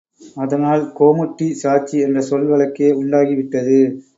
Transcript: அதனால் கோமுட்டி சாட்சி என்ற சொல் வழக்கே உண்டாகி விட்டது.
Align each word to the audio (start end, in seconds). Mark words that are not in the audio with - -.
அதனால் 0.37 0.83
கோமுட்டி 0.99 1.47
சாட்சி 1.61 1.97
என்ற 1.99 2.21
சொல் 2.21 2.47
வழக்கே 2.47 2.89
உண்டாகி 2.93 3.35
விட்டது. 3.35 3.79